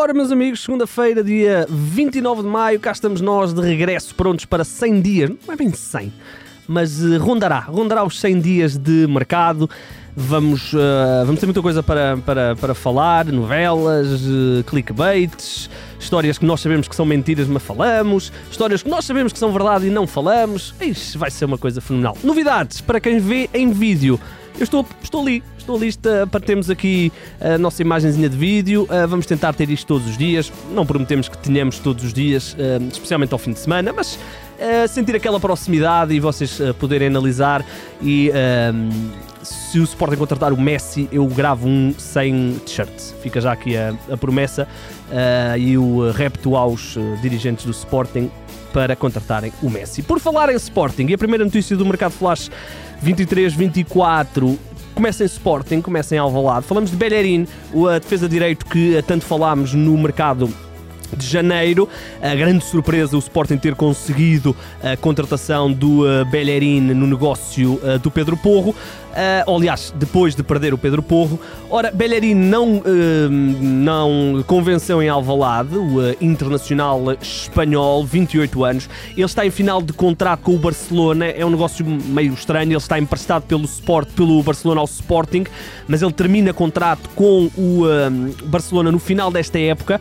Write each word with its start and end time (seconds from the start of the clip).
Ora, 0.00 0.14
meus 0.14 0.32
amigos, 0.32 0.62
segunda-feira, 0.62 1.22
dia 1.22 1.66
29 1.68 2.40
de 2.40 2.48
maio, 2.48 2.80
cá 2.80 2.90
estamos 2.90 3.20
nós 3.20 3.52
de 3.52 3.60
regresso, 3.60 4.14
prontos 4.14 4.46
para 4.46 4.64
100 4.64 5.00
dias, 5.02 5.30
não 5.46 5.52
é 5.52 5.56
bem 5.58 5.70
100, 5.70 6.10
mas 6.66 7.02
uh, 7.02 7.18
rondará, 7.18 7.58
rondará 7.58 8.02
os 8.02 8.18
100 8.18 8.40
dias 8.40 8.78
de 8.78 9.06
mercado. 9.06 9.68
Vamos, 10.16 10.72
uh, 10.72 10.78
vamos 11.26 11.38
ter 11.38 11.44
muita 11.44 11.60
coisa 11.60 11.82
para, 11.82 12.16
para, 12.16 12.56
para 12.56 12.74
falar, 12.74 13.26
novelas, 13.26 14.22
uh, 14.22 14.64
clickbaits, 14.66 15.68
histórias 15.98 16.38
que 16.38 16.46
nós 16.46 16.62
sabemos 16.62 16.88
que 16.88 16.96
são 16.96 17.04
mentiras, 17.04 17.46
mas 17.46 17.62
falamos, 17.62 18.32
histórias 18.50 18.82
que 18.82 18.88
nós 18.88 19.04
sabemos 19.04 19.34
que 19.34 19.38
são 19.38 19.52
verdade 19.52 19.86
e 19.86 19.90
não 19.90 20.06
falamos. 20.06 20.74
Ixi, 20.80 21.18
vai 21.18 21.30
ser 21.30 21.44
uma 21.44 21.58
coisa 21.58 21.78
fenomenal. 21.82 22.16
Novidades 22.24 22.80
para 22.80 23.00
quem 23.00 23.18
vê 23.18 23.50
em 23.52 23.70
vídeo. 23.70 24.18
Eu 24.58 24.64
estou, 24.64 24.86
estou 25.02 25.20
ali, 25.20 25.42
estou 25.60 25.76
ali 25.76 25.90
para 26.30 26.40
termos 26.40 26.70
aqui 26.70 27.12
a 27.40 27.56
nossa 27.58 27.82
imagenzinha 27.82 28.28
de 28.28 28.36
vídeo. 28.36 28.82
Uh, 28.84 29.06
vamos 29.06 29.26
tentar 29.26 29.52
ter 29.52 29.70
isto 29.70 29.86
todos 29.86 30.06
os 30.08 30.18
dias. 30.18 30.52
Não 30.72 30.84
prometemos 30.84 31.28
que 31.28 31.38
tenhamos 31.38 31.78
todos 31.78 32.04
os 32.04 32.12
dias, 32.12 32.54
uh, 32.54 32.88
especialmente 32.90 33.32
ao 33.32 33.38
fim 33.38 33.52
de 33.52 33.58
semana, 33.58 33.92
mas 33.92 34.14
uh, 34.14 34.88
sentir 34.88 35.14
aquela 35.14 35.38
proximidade 35.38 36.14
e 36.14 36.20
vocês 36.20 36.60
poderem 36.78 37.08
analisar. 37.08 37.64
E 38.02 38.30
se 39.42 39.78
o 39.78 39.84
Sporting 39.84 40.16
contratar 40.16 40.52
o 40.52 40.60
Messi, 40.60 41.08
eu 41.12 41.26
gravo 41.26 41.68
um 41.68 41.94
sem 41.96 42.60
t-shirt. 42.66 42.90
Fica 43.22 43.40
já 43.40 43.52
aqui 43.52 43.76
a, 43.76 43.94
a 44.10 44.16
promessa 44.16 44.66
e 45.58 45.76
o 45.76 46.10
repto 46.10 46.56
aos 46.56 46.96
dirigentes 47.20 47.64
do 47.64 47.70
Sporting 47.70 48.30
para 48.72 48.94
contratarem 48.94 49.52
o 49.62 49.70
Messi. 49.70 50.02
Por 50.02 50.20
falar 50.20 50.50
em 50.50 50.56
Sporting, 50.56 51.06
e 51.08 51.14
a 51.14 51.18
primeira 51.18 51.44
notícia 51.44 51.76
do 51.76 51.84
Mercado 51.84 52.12
Flash 52.12 52.50
23-24 53.04 54.58
começa 54.94 55.22
em 55.22 55.26
Sporting, 55.26 55.80
começa 55.80 56.14
em 56.14 56.18
Alvalade. 56.18 56.66
Falamos 56.66 56.90
de 56.90 56.96
Bellerin, 56.96 57.46
a 57.88 57.98
defesa 57.98 58.28
de 58.28 58.34
direito 58.34 58.66
que 58.66 59.02
tanto 59.06 59.24
falámos 59.24 59.74
no 59.74 59.96
mercado 59.96 60.52
de 61.16 61.26
janeiro. 61.26 61.88
A 62.20 62.34
grande 62.34 62.64
surpresa 62.64 63.16
o 63.16 63.18
Sporting 63.18 63.58
ter 63.58 63.74
conseguido 63.74 64.56
a 64.82 64.96
contratação 64.96 65.72
do 65.72 66.02
uh, 66.02 66.24
Bellerin 66.30 66.80
no 66.80 67.06
negócio 67.06 67.80
uh, 67.82 67.98
do 67.98 68.10
Pedro 68.10 68.36
Porro. 68.36 68.74
Uh, 69.10 69.56
aliás, 69.56 69.92
depois 69.96 70.36
de 70.36 70.42
perder 70.42 70.72
o 70.72 70.78
Pedro 70.78 71.02
Porro. 71.02 71.38
Ora, 71.68 71.90
Bellerin 71.90 72.34
não, 72.34 72.76
uh, 72.76 72.82
não 73.28 74.44
convenceu 74.46 75.02
em 75.02 75.08
Alvalade, 75.08 75.76
o 75.76 75.98
internacional 76.20 77.12
espanhol, 77.20 78.04
28 78.04 78.64
anos. 78.64 78.88
Ele 79.16 79.24
está 79.24 79.44
em 79.44 79.50
final 79.50 79.82
de 79.82 79.92
contrato 79.92 80.42
com 80.42 80.54
o 80.54 80.58
Barcelona, 80.58 81.26
é 81.26 81.44
um 81.44 81.50
negócio 81.50 81.84
meio 81.84 82.32
estranho. 82.34 82.70
Ele 82.70 82.76
está 82.76 82.98
emprestado 82.98 83.42
pelo, 83.42 83.64
Sport, 83.64 84.10
pelo 84.10 84.40
Barcelona 84.44 84.80
ao 84.80 84.86
Sporting, 84.86 85.44
mas 85.88 86.02
ele 86.02 86.12
termina 86.12 86.52
contrato 86.52 87.08
com 87.16 87.50
o 87.58 87.82
Barcelona 88.44 88.92
no 88.92 88.98
final 88.98 89.30
desta 89.30 89.58
época 89.58 90.00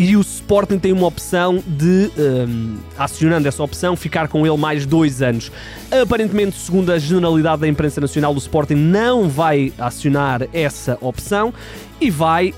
e 0.00 0.16
o 0.16 0.22
Sporting 0.22 0.78
tem 0.78 0.92
uma 0.92 1.06
opção 1.06 1.62
de, 1.66 2.10
um, 2.18 2.78
acionando 2.96 3.46
essa 3.46 3.62
opção, 3.62 3.94
ficar 3.94 4.28
com 4.28 4.46
ele 4.46 4.56
mais 4.56 4.86
dois 4.86 5.20
anos. 5.20 5.52
Aparentemente, 5.90 6.56
segundo 6.56 6.90
a 6.90 6.98
generalidade 6.98 7.60
da 7.60 7.68
imprensa 7.68 8.00
nacional, 8.00 8.32
o 8.32 8.38
Sporting 8.38 8.76
não 8.76 9.28
vai 9.28 9.74
acionar 9.78 10.48
essa 10.54 10.96
opção 11.02 11.52
e 12.00 12.08
vai 12.08 12.54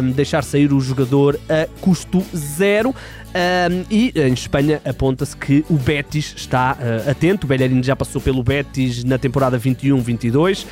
um, 0.00 0.12
deixar 0.12 0.44
sair 0.44 0.72
o 0.72 0.80
jogador 0.80 1.40
a 1.48 1.66
custo 1.80 2.24
zero. 2.36 2.90
Um, 2.90 3.84
e 3.90 4.12
em 4.14 4.32
Espanha 4.32 4.80
aponta-se 4.84 5.36
que 5.36 5.64
o 5.68 5.74
Betis 5.74 6.34
está 6.36 6.78
uh, 6.78 7.10
atento. 7.10 7.46
O 7.46 7.48
Bellerin 7.48 7.82
já 7.82 7.96
passou 7.96 8.20
pelo 8.20 8.44
Betis 8.44 9.02
na 9.02 9.18
temporada 9.18 9.58
21-22. 9.58 10.64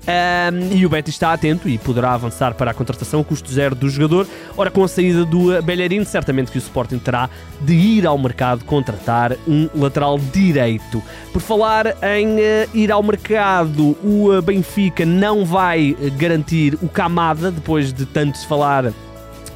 Um, 0.00 0.76
e 0.76 0.86
o 0.86 0.88
Betis 0.88 1.14
está 1.14 1.32
atento 1.32 1.68
e 1.68 1.76
poderá 1.78 2.14
avançar 2.14 2.54
para 2.54 2.70
a 2.70 2.74
contratação 2.74 3.20
a 3.20 3.24
custo 3.24 3.50
zero 3.50 3.74
do 3.74 3.88
jogador. 3.88 4.26
Ora, 4.56 4.70
com 4.70 4.82
a 4.82 4.88
saída 4.88 5.24
do 5.24 5.60
Bellerin, 5.62 6.04
certamente 6.04 6.50
que 6.50 6.58
o 6.58 6.60
Sporting 6.60 6.98
terá 6.98 7.28
de 7.60 7.74
ir 7.74 8.06
ao 8.06 8.16
mercado 8.16 8.64
contratar 8.64 9.36
um 9.46 9.68
lateral 9.74 10.18
direito. 10.18 11.02
Por 11.32 11.42
falar 11.42 11.96
em 12.02 12.36
uh, 12.36 12.40
ir 12.74 12.90
ao 12.90 13.02
mercado, 13.02 13.96
o 14.02 14.30
uh, 14.30 14.42
Benfica 14.42 15.04
não 15.04 15.44
vai 15.44 15.96
garantir 16.16 16.78
o 16.82 16.88
Kamada, 16.88 17.50
depois 17.50 17.92
de 17.92 18.06
tanto 18.06 18.38
se 18.38 18.46
falar 18.46 18.92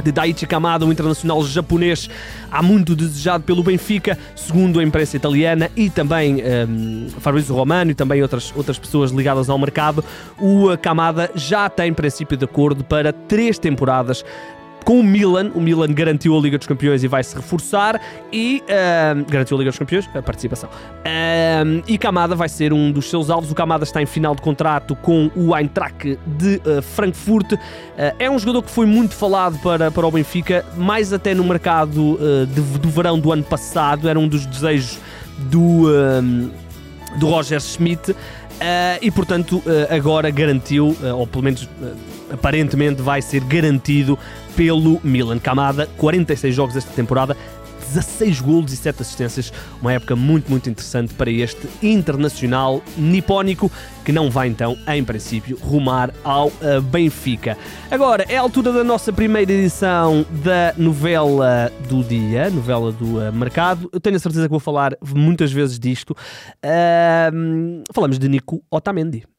de 0.03 0.13
Daichi 0.13 0.47
Kamada, 0.47 0.85
um 0.85 0.93
internacional 0.93 1.45
japonês 1.45 2.09
há 2.51 2.63
muito 2.63 2.95
desejado 2.95 3.45
pelo 3.45 3.63
Benfica, 3.63 4.19
segundo 4.37 4.81
a 4.81 4.83
imprensa 4.85 5.17
italiana 5.17 5.71
e 5.77 5.91
também 5.91 6.43
um, 6.69 7.09
Fabrizio 7.21 7.55
Romano 7.55 7.91
e 7.91 7.95
também 7.95 8.23
outras, 8.23 8.53
outras 8.57 8.79
pessoas 8.79 9.11
ligadas 9.11 9.49
ao 9.49 9.59
mercado. 9.59 10.05
O 10.39 10.77
Kamada 10.81 11.31
já 11.35 11.69
tem 11.69 11.93
princípio 11.93 12.37
de 12.37 12.45
acordo 12.45 12.85
para 12.85 13.13
três 13.13 13.59
temporadas 13.59 14.25
com 14.85 15.01
o 15.01 15.03
Milan. 15.03 15.51
O 15.55 15.61
Milan 15.61 15.93
garantiu 15.93 16.37
a 16.37 16.41
Liga 16.41 16.59
dos 16.59 16.67
Campeões 16.67 17.03
e 17.03 17.09
vai 17.09 17.25
se 17.25 17.35
reforçar 17.35 18.01
e 18.33 18.63
uh, 18.65 19.25
garantiu 19.31 19.57
a 19.57 19.59
Liga 19.59 19.71
dos 19.71 19.79
Campeões, 19.79 20.09
a 20.15 20.23
participação. 20.23 20.69
Uh, 20.69 21.83
e 21.89 21.97
Kamada 21.97 22.35
vai 22.35 22.49
ser 22.49 22.73
um 22.73 22.93
dos 22.93 23.09
seus 23.09 23.31
alvos. 23.31 23.51
O 23.51 23.55
Kamada 23.55 23.85
está 23.85 24.03
em 24.03 24.07
final 24.07 24.35
de 24.35 24.43
contrato 24.43 24.95
com 24.97 25.31
o 25.35 25.57
Eintracht 25.57 26.19
de 26.27 26.61
uh, 26.67 26.83
Frankfurt. 26.83 27.55
é 28.19 28.31
um 28.31 28.39
jogador 28.39 28.63
que 28.63 28.71
foi 28.71 28.87
muito 28.87 29.15
falado 29.15 29.59
para, 29.61 29.91
para 29.91 30.07
o 30.07 30.11
Benfica, 30.11 30.65
mais 30.77 31.13
até 31.13 31.35
no 31.35 31.45
mercado 31.45 32.19
de, 32.47 32.61
do 32.79 32.89
verão 32.89 33.19
do 33.19 33.33
ano 33.33 33.43
passado. 33.43 34.09
Era 34.09 34.19
um 34.19 34.29
dos 34.29 34.45
desejos 34.47 34.99
do, 35.51 35.87
do 37.19 37.29
Roger 37.29 37.61
Schmidt. 37.61 38.15
Uh, 38.55 38.99
e 39.03 39.11
portanto, 39.11 39.59
uh, 39.59 39.95
agora 39.95 40.31
garantiu, 40.31 40.97
uh, 41.03 41.17
ou 41.17 41.27
pelo 41.27 41.43
menos 41.43 41.69
aparentemente 42.31 43.03
vai 43.03 43.21
ser 43.23 43.43
garantido 43.45 44.19
pelo 44.57 45.01
Milan. 45.03 45.39
Camada, 45.39 45.89
46 45.97 46.55
jogos 46.55 46.77
esta 46.77 46.93
temporada, 46.93 47.37
16 47.95 48.41
golos 48.41 48.73
e 48.73 48.77
7 48.77 49.03
assistências. 49.03 49.53
Uma 49.81 49.93
época 49.93 50.17
muito, 50.17 50.51
muito 50.51 50.69
interessante 50.69 51.15
para 51.15 51.31
este 51.31 51.69
internacional 51.83 52.83
nipónico 52.97 53.71
que 54.05 54.13
não 54.13 54.31
vai 54.31 54.49
então, 54.49 54.77
em 54.87 55.03
princípio, 55.05 55.57
rumar 55.59 56.13
ao 56.23 56.49
uh, 56.49 56.81
Benfica. 56.83 57.57
Agora, 57.91 58.25
é 58.29 58.37
a 58.37 58.41
altura 58.41 58.73
da 58.73 58.85
nossa 58.85 59.13
primeira 59.13 59.51
edição 59.53 60.27
da 60.43 60.75
novela 60.77 61.73
do 61.89 62.03
dia, 62.03 62.51
novela 62.51 62.93
do 62.93 63.19
uh, 63.19 63.33
mercado. 63.33 63.89
Eu 63.93 64.01
tenho 64.01 64.17
a 64.17 64.19
certeza 64.19 64.47
que 64.47 64.51
vou 64.51 64.61
falar 64.61 64.97
muitas 65.15 65.53
vezes 65.53 65.79
disto. 65.79 66.11
Uh, 66.65 67.83
falamos 67.93 68.19
de 68.19 68.29
Nico 68.29 68.63
Otamendi. 68.71 69.34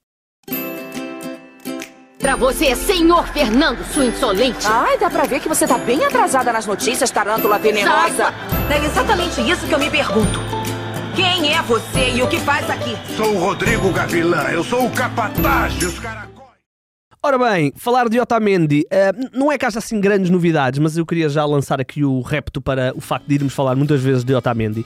Pra 2.25 2.35
você, 2.35 2.75
senhor 2.75 3.27
Fernando, 3.27 3.85
sua 3.93 4.03
insolente. 4.03 4.65
Ai, 4.65 4.97
dá 4.97 5.11
pra 5.11 5.25
ver 5.25 5.39
que 5.39 5.47
você 5.47 5.67
tá 5.67 5.77
bem 5.77 6.03
atrasada 6.03 6.51
nas 6.51 6.65
notícias, 6.65 7.11
tarântula 7.11 7.59
venenosa. 7.59 8.33
É 8.67 8.83
exatamente 8.83 9.47
isso 9.47 9.67
que 9.67 9.71
eu 9.71 9.77
me 9.77 9.91
pergunto. 9.91 10.39
Quem 11.15 11.53
é 11.53 11.61
você 11.61 12.13
e 12.15 12.23
o 12.23 12.27
que 12.27 12.39
faz 12.39 12.67
aqui? 12.67 12.97
Sou 13.15 13.35
o 13.35 13.37
Rodrigo 13.37 13.91
Gavilã, 13.91 14.49
eu 14.49 14.63
sou 14.63 14.87
o 14.87 14.89
capataz 14.89 15.75
dos 15.75 15.99
caracóis. 15.99 16.34
Ora 17.25 17.39
bem, 17.39 17.73
falar 17.75 18.07
de 18.07 18.19
Otamendi, 18.19 18.85
uh, 18.85 19.29
não 19.35 19.51
é 19.51 19.57
que 19.57 19.65
haja 19.65 19.79
assim 19.79 19.99
grandes 19.99 20.29
novidades, 20.29 20.77
mas 20.77 20.95
eu 20.95 21.03
queria 21.03 21.27
já 21.27 21.43
lançar 21.43 21.81
aqui 21.81 22.03
o 22.03 22.21
repto 22.21 22.61
para 22.61 22.93
o 22.95 23.01
facto 23.01 23.25
de 23.25 23.33
irmos 23.33 23.51
falar 23.51 23.75
muitas 23.75 23.99
vezes 23.99 24.23
de 24.23 24.31
Otamendi. 24.35 24.81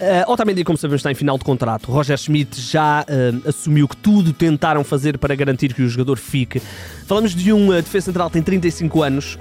Uh, 0.00 0.32
Otamendi, 0.32 0.64
como 0.64 0.78
sabemos, 0.78 1.00
está 1.00 1.12
em 1.12 1.14
final 1.14 1.36
de 1.36 1.44
contrato. 1.44 1.92
Roger 1.92 2.16
Schmidt 2.16 2.58
já 2.58 3.02
uh, 3.02 3.46
assumiu 3.46 3.86
que 3.86 3.98
tudo 3.98 4.32
tentaram 4.32 4.82
fazer 4.82 5.18
para 5.18 5.34
garantir 5.34 5.74
que 5.74 5.82
o 5.82 5.88
jogador 5.90 6.16
fique. 6.16 6.62
Falamos 7.06 7.34
de 7.34 7.52
um 7.52 7.68
defesa 7.72 8.06
central 8.06 8.28
que 8.28 8.32
tem 8.32 8.42
35 8.42 9.02
anos. 9.02 9.36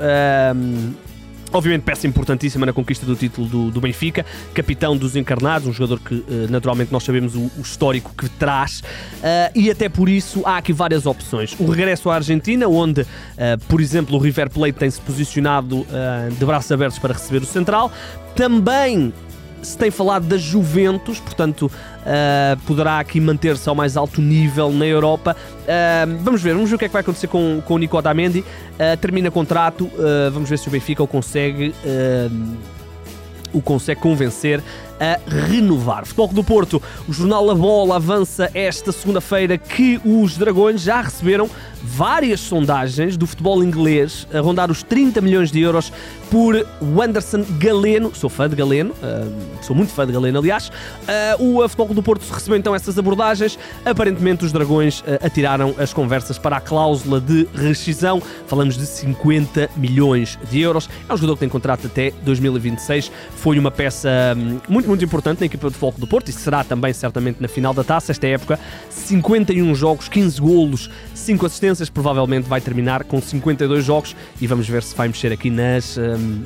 Obviamente, 1.53 1.83
peça 1.83 2.07
importantíssima 2.07 2.65
na 2.65 2.73
conquista 2.73 3.05
do 3.05 3.15
título 3.15 3.47
do, 3.47 3.71
do, 3.71 3.81
Benfica, 3.81 4.25
capitão 4.53 4.95
dos 4.95 5.15
encarnados, 5.15 5.67
um 5.67 5.73
jogador 5.73 5.99
que 5.99 6.15
uh, 6.15 6.25
naturalmente 6.49 6.91
nós 6.91 7.03
sabemos 7.03 7.35
o, 7.35 7.51
o 7.57 7.61
histórico 7.61 8.13
que 8.17 8.29
traz, 8.29 8.79
uh, 8.79 9.51
e 9.53 9.69
até 9.69 9.89
por 9.89 10.07
isso 10.07 10.41
há 10.45 10.57
aqui 10.57 10.71
várias 10.71 11.05
opções. 11.05 11.55
O 11.59 11.69
regresso 11.69 12.09
à 12.09 12.15
Argentina, 12.15 12.67
onde, 12.67 13.01
uh, 13.01 13.05
por 13.67 13.81
exemplo, 13.81 14.15
o 14.15 14.19
River 14.19 14.49
Plate 14.49 14.73
tem-se 14.73 15.01
posicionado 15.01 15.85
de 16.37 16.45
braços 16.45 16.71
abertos 16.71 16.99
para 16.99 17.13
receber 17.13 17.41
o 17.41 17.45
Central. 17.45 17.91
Também 18.35 19.13
se 19.61 19.77
tem 19.77 19.91
falado 19.91 20.25
da 20.25 20.37
Juventus, 20.37 21.19
portanto 21.19 21.63
uh, 21.63 22.59
poderá 22.65 22.99
aqui 22.99 23.19
manter-se 23.19 23.67
ao 23.69 23.75
mais 23.75 23.95
alto 23.95 24.21
nível 24.21 24.71
na 24.71 24.85
Europa. 24.85 25.35
Uh, 25.61 26.17
vamos 26.23 26.41
ver, 26.41 26.53
vamos 26.53 26.69
ver 26.69 26.75
o 26.75 26.79
que 26.79 26.85
é 26.85 26.87
que 26.87 26.93
vai 26.93 27.01
acontecer 27.01 27.27
com, 27.27 27.61
com 27.65 27.75
o 27.75 27.77
Nico 27.77 27.97
Otamendi. 27.97 28.39
Uh, 28.39 28.97
termina 28.99 29.29
contrato, 29.29 29.89
vamos 30.33 30.49
ver 30.49 30.57
se 30.57 30.67
o 30.67 30.71
Benfica 30.71 31.03
o 31.03 31.07
consegue 31.07 31.73
o 33.53 33.61
consegue 33.61 33.99
convencer 33.99 34.63
a 34.99 35.19
renovar. 35.47 36.05
Futebol 36.05 36.27
do 36.29 36.43
Porto, 36.43 36.81
o 37.07 37.13
jornal 37.13 37.49
A 37.49 37.55
Bola 37.55 37.95
avança 37.95 38.49
esta 38.53 38.91
segunda-feira 38.91 39.57
que 39.57 39.99
os 40.05 40.37
Dragões 40.37 40.81
já 40.81 41.01
receberam 41.01 41.49
várias 41.83 42.39
sondagens 42.39 43.17
do 43.17 43.25
futebol 43.25 43.63
inglês 43.63 44.27
a 44.33 44.39
rondar 44.39 44.71
os 44.71 44.83
30 44.83 45.21
milhões 45.21 45.51
de 45.51 45.61
euros 45.61 45.91
por 46.29 46.65
Wanderson 46.81 47.43
Galeno. 47.59 48.15
Sou 48.15 48.29
fã 48.29 48.49
de 48.49 48.55
Galeno, 48.55 48.91
uh, 48.91 49.63
sou 49.63 49.75
muito 49.75 49.91
fã 49.91 50.05
de 50.05 50.13
Galeno, 50.13 50.39
aliás. 50.39 50.69
Uh, 51.39 51.59
o 51.59 51.67
Futebol 51.67 51.93
do 51.93 52.01
Porto 52.01 52.21
recebeu 52.31 52.57
então 52.57 52.73
essas 52.73 52.97
abordagens. 52.97 53.59
Aparentemente, 53.83 54.45
os 54.45 54.51
Dragões 54.51 55.01
uh, 55.01 55.25
atiraram 55.25 55.75
as 55.77 55.91
conversas 55.91 56.37
para 56.37 56.57
a 56.57 56.61
cláusula 56.61 57.19
de 57.19 57.47
rescisão. 57.53 58.21
Falamos 58.47 58.77
de 58.77 58.85
50 58.85 59.71
milhões 59.75 60.39
de 60.49 60.61
euros. 60.61 60.89
É 61.09 61.13
um 61.13 61.17
jogador 61.17 61.33
que 61.33 61.39
tem 61.41 61.49
contrato 61.49 61.87
até 61.87 62.11
2026. 62.23 63.11
Foi 63.35 63.59
uma 63.59 63.71
peça 63.71 64.09
um, 64.37 64.59
muito, 64.69 64.87
muito 64.87 65.03
importante 65.03 65.41
na 65.41 65.47
equipa 65.47 65.67
de 65.67 65.73
Futebol 65.73 65.93
do 65.97 66.07
Porto 66.07 66.29
e 66.29 66.31
será 66.31 66.63
também 66.63 66.93
certamente 66.93 67.41
na 67.41 67.49
final 67.49 67.73
da 67.73 67.83
taça. 67.83 68.11
Esta 68.11 68.27
época, 68.27 68.57
51 68.89 69.75
jogos, 69.75 70.07
15 70.07 70.39
golos, 70.39 70.89
5 71.13 71.45
assistências. 71.45 71.70
Provavelmente 71.89 72.47
vai 72.47 72.61
terminar 72.61 73.03
com 73.03 73.21
52 73.21 73.83
jogos 73.83 74.15
e 74.39 74.47
vamos 74.47 74.67
ver 74.67 74.83
se 74.83 74.95
vai 74.95 75.07
mexer 75.07 75.31
aqui 75.31 75.49
nas. 75.49 75.97
Um, 75.97 76.43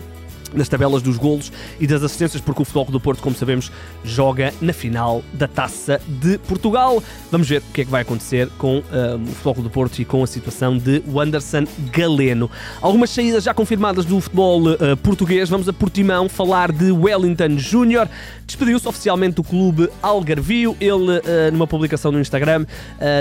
nas 0.55 0.69
tabelas 0.69 1.01
dos 1.01 1.17
golos 1.17 1.51
e 1.79 1.85
das 1.85 2.03
assistências, 2.03 2.41
porque 2.41 2.61
o 2.61 2.65
Futebol 2.65 2.85
do 2.85 2.99
Porto, 2.99 3.21
como 3.21 3.35
sabemos, 3.35 3.71
joga 4.03 4.53
na 4.61 4.73
final 4.73 5.23
da 5.33 5.47
Taça 5.47 6.01
de 6.07 6.37
Portugal. 6.39 7.03
Vamos 7.31 7.47
ver 7.47 7.61
o 7.61 7.73
que 7.73 7.81
é 7.81 7.85
que 7.85 7.91
vai 7.91 8.01
acontecer 8.01 8.49
com 8.57 8.77
uh, 8.77 8.83
o 9.21 9.27
Futebol 9.27 9.63
do 9.63 9.69
Porto 9.69 9.99
e 9.99 10.05
com 10.05 10.23
a 10.23 10.27
situação 10.27 10.77
de 10.77 11.03
Wanderson 11.07 11.65
Galeno. 11.91 12.49
Algumas 12.81 13.09
saídas 13.09 13.43
já 13.43 13.53
confirmadas 13.53 14.05
do 14.05 14.19
futebol 14.19 14.63
uh, 14.63 14.97
português. 15.03 15.49
Vamos 15.49 15.67
a 15.67 15.73
Portimão 15.73 16.29
falar 16.29 16.71
de 16.71 16.91
Wellington 16.91 17.57
Júnior. 17.57 18.07
Despediu-se 18.45 18.87
oficialmente 18.87 19.35
do 19.35 19.43
clube 19.43 19.89
Algarvio. 20.01 20.75
Ele, 20.79 21.17
uh, 21.17 21.51
numa 21.51 21.67
publicação 21.67 22.11
no 22.11 22.19
Instagram, 22.19 22.65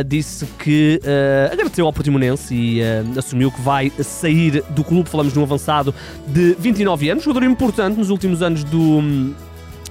disse 0.07 0.47
que 0.59 1.01
agradeceu 1.51 1.87
ao 1.87 1.93
Portimonense 1.93 2.55
e 2.55 2.81
assumiu 3.17 3.51
que 3.51 3.61
vai 3.61 3.91
sair 4.03 4.63
do 4.71 4.85
clube. 4.85 5.09
Falamos 5.09 5.33
de 5.33 5.39
um 5.39 5.43
avançado 5.43 5.95
de 6.27 6.55
29 6.59 7.11
anos 7.11 7.24
jogador 7.25 7.47
importante 7.47 7.99
nos 7.99 8.11
últimos 8.11 8.43
anos 8.43 8.65
do 8.65 9.35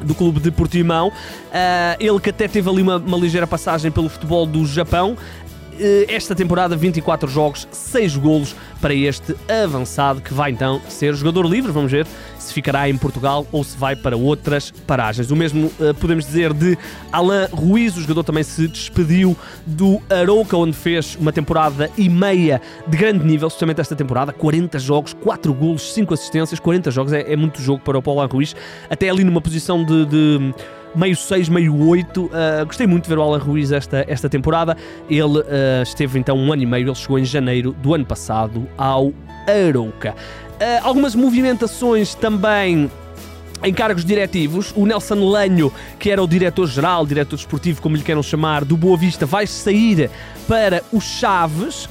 do 0.03 0.13
clube 0.13 0.39
de 0.39 0.51
Portimão. 0.51 1.07
Uh, 1.07 1.95
ele 1.99 2.19
que 2.19 2.29
até 2.29 2.47
teve 2.47 2.69
ali 2.69 2.81
uma, 2.81 2.97
uma 2.97 3.17
ligeira 3.17 3.47
passagem 3.47 3.91
pelo 3.91 4.09
futebol 4.09 4.45
do 4.45 4.65
Japão. 4.65 5.17
Uh, 5.73 6.05
esta 6.07 6.35
temporada, 6.35 6.75
24 6.75 7.29
jogos, 7.29 7.67
6 7.71 8.17
golos 8.17 8.55
para 8.79 8.93
este 8.93 9.35
avançado 9.63 10.21
que 10.21 10.33
vai 10.33 10.51
então 10.51 10.81
ser 10.87 11.15
jogador 11.15 11.45
livre. 11.45 11.71
Vamos 11.71 11.91
ver 11.91 12.05
se 12.37 12.53
ficará 12.53 12.89
em 12.89 12.97
Portugal 12.97 13.47
ou 13.51 13.63
se 13.63 13.77
vai 13.77 13.95
para 13.95 14.15
outras 14.15 14.71
paragens. 14.85 15.31
O 15.31 15.35
mesmo 15.35 15.67
uh, 15.79 15.93
podemos 15.99 16.25
dizer 16.25 16.53
de 16.53 16.77
Alain 17.11 17.47
Ruiz, 17.51 17.95
o 17.97 18.01
jogador 18.01 18.23
também 18.23 18.43
se 18.43 18.67
despediu 18.67 19.35
do 19.65 20.01
Arouca, 20.09 20.55
onde 20.57 20.73
fez 20.73 21.15
uma 21.15 21.31
temporada 21.31 21.89
e 21.97 22.09
meia 22.09 22.61
de 22.87 22.97
grande 22.97 23.25
nível, 23.25 23.47
especialmente 23.47 23.81
esta 23.81 23.95
temporada, 23.95 24.31
40 24.31 24.77
jogos, 24.79 25.13
4 25.13 25.53
golos, 25.53 25.93
5 25.93 26.13
assistências, 26.13 26.59
40 26.59 26.91
jogos, 26.91 27.13
é, 27.13 27.31
é 27.31 27.35
muito 27.35 27.61
jogo 27.61 27.81
para 27.83 27.97
o 27.97 28.01
Paulo 28.01 28.19
Alain 28.19 28.31
Ruiz, 28.31 28.55
até 28.89 29.09
ali 29.09 29.23
numa 29.23 29.41
posição 29.41 29.83
de, 29.83 30.05
de 30.05 30.53
meio 30.95 31.15
6, 31.15 31.49
meio 31.49 31.87
8. 31.87 32.25
Uh, 32.25 32.29
gostei 32.65 32.87
muito 32.87 33.03
de 33.03 33.09
ver 33.09 33.17
o 33.17 33.21
Alan 33.21 33.39
Ruiz 33.39 33.71
esta, 33.71 34.05
esta 34.07 34.29
temporada. 34.29 34.77
Ele 35.09 35.39
uh, 35.39 35.43
esteve 35.83 36.19
então 36.19 36.37
um 36.37 36.51
ano 36.51 36.63
e 36.63 36.65
meio, 36.65 36.87
ele 36.87 36.95
chegou 36.95 37.19
em 37.19 37.25
janeiro 37.25 37.75
do 37.81 37.93
ano 37.93 38.05
passado 38.05 38.67
ao 38.77 39.13
Arouca. 39.47 40.11
Uh, 40.11 40.85
algumas 40.85 41.15
movimentações 41.15 42.15
também 42.15 42.89
em 43.63 43.73
cargos 43.73 44.03
diretivos. 44.03 44.73
O 44.75 44.85
Nelson 44.85 45.15
Lanho, 45.15 45.71
que 45.97 46.09
era 46.11 46.21
o 46.21 46.27
diretor-geral, 46.27 47.05
diretor 47.05 47.37
desportivo, 47.37 47.81
como 47.81 47.95
lhe 47.95 48.03
queiram 48.03 48.21
chamar, 48.21 48.65
do 48.65 48.75
Boa 48.75 48.97
Vista, 48.97 49.25
vai 49.25 49.47
sair 49.47 50.09
para 50.47 50.83
o 50.91 50.99
Chaves, 50.99 51.87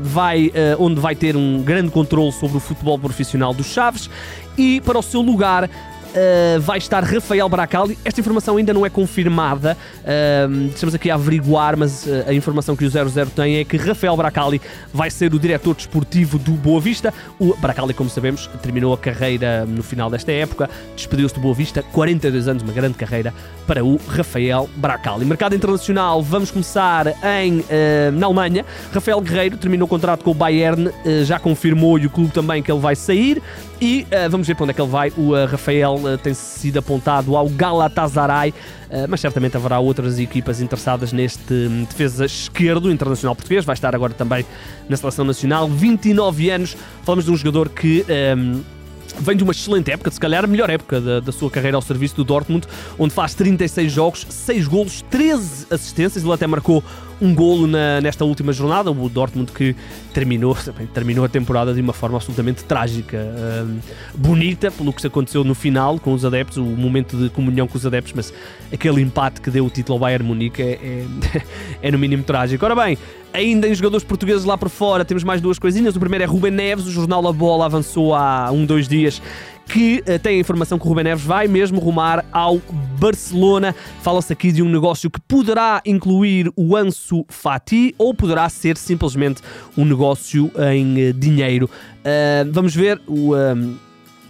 vai, 0.00 0.46
uh, 0.46 0.52
onde 0.78 1.00
vai 1.00 1.16
ter 1.16 1.34
um 1.34 1.60
grande 1.62 1.90
controle 1.90 2.30
sobre 2.30 2.58
o 2.58 2.60
futebol 2.60 2.96
profissional 2.96 3.52
dos 3.52 3.66
Chaves, 3.66 4.08
e 4.56 4.80
para 4.82 4.96
o 4.96 5.02
seu 5.02 5.20
lugar 5.20 5.68
uh, 6.14 6.60
vai 6.60 6.78
estar 6.78 7.02
Rafael 7.02 7.48
Bracali. 7.48 7.98
Esta 8.04 8.20
informação 8.20 8.56
ainda 8.56 8.72
não 8.72 8.86
é 8.86 8.90
confirmada, 8.90 9.76
uh, 10.00 10.66
estamos 10.68 10.94
aqui 10.94 11.10
a 11.10 11.14
averiguar, 11.14 11.76
mas 11.76 12.06
uh, 12.06 12.24
a 12.28 12.32
informação 12.32 12.76
que 12.76 12.84
o 12.84 12.90
00 12.90 13.26
tem 13.34 13.56
é 13.56 13.64
que 13.64 13.76
Rafael 13.76 14.16
Bracali 14.16 14.60
vai 14.92 15.10
ser 15.10 15.34
o 15.34 15.38
diretor 15.38 15.74
desportivo 15.74 16.38
do 16.38 16.52
Boa 16.52 16.80
Vista. 16.80 17.12
O 17.38 17.54
Bracali, 17.56 17.92
como 17.92 18.08
sabemos, 18.08 18.48
terminou 18.62 18.92
a 18.92 18.98
carreira 18.98 19.66
no 19.66 19.82
final 19.82 20.08
desta 20.08 20.32
época, 20.32 20.70
despediu-se 20.96 21.34
do 21.34 21.40
Boa 21.40 21.54
Vista, 21.54 21.82
42 21.82 22.48
anos, 22.48 22.62
uma 22.62 22.72
grande 22.72 22.94
carreira 22.94 23.34
para 23.66 23.84
o 23.84 23.98
Rafael 24.08 24.68
Bracali. 24.76 25.24
Mercado 25.24 25.54
internacional, 25.54 26.22
vamos 26.22 26.50
começar 26.50 27.06
em, 27.40 27.64
na 28.12 28.26
Alemanha. 28.26 28.64
Rafael 28.92 29.20
Guerreiro 29.20 29.56
terminou 29.56 29.86
o 29.86 29.88
contrato 29.88 30.22
com 30.22 30.30
o 30.30 30.34
Bayern, 30.34 30.90
já 31.24 31.38
confirmou 31.38 31.98
e 31.98 32.06
o 32.06 32.10
clube 32.10 32.32
também 32.32 32.62
que 32.62 32.70
ele 32.70 32.80
vai 32.80 32.94
sair. 32.94 33.42
E 33.80 34.06
vamos 34.30 34.46
ver 34.46 34.54
para 34.54 34.64
onde 34.64 34.70
é 34.70 34.74
que 34.74 34.80
ele 34.80 34.90
vai. 34.90 35.12
O 35.16 35.32
Rafael 35.46 35.98
eh, 36.08 36.16
tem 36.16 36.34
sido 36.34 36.78
apontado 36.78 37.36
ao 37.36 37.48
Galatasaray, 37.48 38.54
eh, 38.90 39.06
mas 39.06 39.20
certamente 39.20 39.56
haverá 39.56 39.78
outras 39.78 40.18
equipas 40.18 40.60
interessadas 40.60 41.12
neste 41.12 41.52
hum, 41.52 41.84
defesa 41.84 42.24
esquerdo 42.24 42.90
internacional 42.90 43.34
português. 43.34 43.64
Vai 43.64 43.74
estar 43.74 43.94
agora 43.94 44.14
também 44.14 44.44
na 44.88 44.96
seleção 44.96 45.24
nacional. 45.24 45.68
29 45.68 46.50
anos, 46.50 46.76
falamos 47.02 47.24
de 47.24 47.30
um 47.30 47.36
jogador 47.36 47.68
que. 47.68 48.04
Um, 48.36 48.73
vem 49.18 49.36
de 49.36 49.42
uma 49.42 49.52
excelente 49.52 49.90
época, 49.90 50.10
se 50.10 50.20
calhar 50.20 50.44
a 50.44 50.46
melhor 50.46 50.70
época 50.70 51.00
da, 51.00 51.20
da, 51.20 51.32
sua 51.32 51.50
carreira 51.50 51.76
ao 51.76 51.82
serviço 51.82 52.16
do 52.16 52.24
Dortmund, 52.24 52.66
onde 52.98 53.12
faz 53.12 53.34
36 53.34 53.92
jogos, 53.92 54.26
6 54.28 54.66
golos, 54.66 55.02
13 55.10 55.66
assistências. 55.70 56.24
Ele 56.24 56.32
até 56.32 56.46
marcou 56.46 56.82
um 57.20 57.34
golo 57.34 57.66
na, 57.66 58.00
nesta 58.00 58.24
última 58.24 58.52
jornada, 58.52 58.90
o 58.90 59.08
Dortmund 59.08 59.52
que 59.52 59.74
terminou, 60.12 60.56
terminou 60.92 61.24
a 61.24 61.28
temporada 61.28 61.72
de 61.72 61.80
uma 61.80 61.92
forma 61.92 62.16
absolutamente 62.16 62.64
trágica, 62.64 63.18
um, 63.64 63.78
bonita 64.14 64.70
pelo 64.70 64.92
que 64.92 65.00
se 65.00 65.06
aconteceu 65.06 65.44
no 65.44 65.54
final 65.54 65.98
com 65.98 66.12
os 66.12 66.24
adeptos, 66.24 66.56
o 66.58 66.64
momento 66.64 67.16
de 67.16 67.30
comunhão 67.30 67.66
com 67.66 67.78
os 67.78 67.86
adeptos, 67.86 68.12
mas 68.14 68.34
aquele 68.72 69.00
empate 69.00 69.40
que 69.40 69.50
deu 69.50 69.64
o 69.64 69.70
título 69.70 69.94
ao 69.94 70.00
Bayern 70.00 70.26
Munique 70.26 70.62
é, 70.62 70.72
é, 70.72 71.42
é 71.88 71.90
no 71.90 71.98
mínimo 71.98 72.24
trágico. 72.24 72.64
Ora 72.64 72.74
bem, 72.74 72.98
ainda 73.34 73.68
em 73.68 73.74
jogadores 73.74 74.04
portugueses 74.04 74.44
lá 74.44 74.56
por 74.56 74.70
fora, 74.70 75.04
temos 75.04 75.24
mais 75.24 75.40
duas 75.40 75.58
coisinhas. 75.58 75.96
O 75.96 76.00
primeiro 76.00 76.22
é 76.22 76.26
Ruben 76.26 76.52
Neves, 76.52 76.86
o 76.86 76.90
jornal 76.90 77.26
A 77.26 77.32
Bola 77.32 77.66
avançou 77.66 78.14
há 78.14 78.50
um, 78.52 78.64
dois 78.64 78.88
dias 78.88 79.20
que 79.66 80.02
uh, 80.06 80.18
tem 80.18 80.36
a 80.36 80.40
informação 80.40 80.78
que 80.78 80.84
o 80.84 80.88
Ruben 80.88 81.04
Neves 81.04 81.24
vai 81.24 81.48
mesmo 81.48 81.80
rumar 81.80 82.24
ao 82.30 82.60
Barcelona. 82.98 83.74
Fala-se 84.02 84.32
aqui 84.32 84.52
de 84.52 84.62
um 84.62 84.68
negócio 84.68 85.10
que 85.10 85.20
poderá 85.20 85.82
incluir 85.84 86.52
o 86.54 86.76
Ansu 86.76 87.24
Fati 87.28 87.94
ou 87.98 88.14
poderá 88.14 88.48
ser 88.48 88.76
simplesmente 88.76 89.42
um 89.76 89.84
negócio 89.84 90.50
em 90.72 91.08
uh, 91.08 91.12
dinheiro. 91.12 91.68
Uh, 92.00 92.52
vamos 92.52 92.74
ver 92.74 93.00
o. 93.08 93.32